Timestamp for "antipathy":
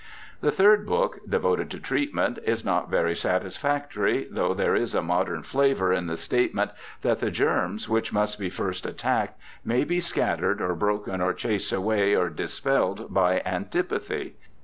13.45-14.37